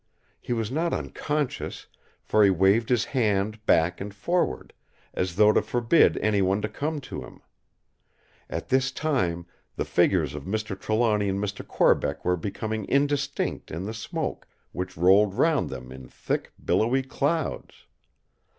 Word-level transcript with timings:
He 0.39 0.51
was 0.51 0.71
not 0.71 0.93
unconscious; 0.95 1.85
for 2.23 2.43
he 2.43 2.49
waved 2.49 2.89
his 2.89 3.05
hand 3.05 3.63
back 3.67 4.01
and 4.01 4.11
forward, 4.11 4.73
as 5.13 5.35
though 5.35 5.53
to 5.53 5.61
forbid 5.61 6.17
any 6.17 6.41
one 6.41 6.59
to 6.63 6.67
come 6.67 6.99
to 7.01 7.21
him. 7.23 7.39
At 8.49 8.69
this 8.69 8.91
time 8.91 9.45
the 9.75 9.85
figures 9.85 10.33
of 10.33 10.45
Mr. 10.45 10.75
Trelawny 10.75 11.29
and 11.29 11.37
Mr. 11.37 11.63
Corbeck 11.67 12.25
were 12.25 12.35
becoming 12.35 12.87
indistinct 12.89 13.69
in 13.69 13.83
the 13.85 13.93
smoke 13.93 14.47
which 14.71 14.97
rolled 14.97 15.35
round 15.35 15.69
them 15.69 15.91
in 15.91 16.07
thick 16.09 16.51
billowy 16.65 17.03
clouds. 17.03 17.85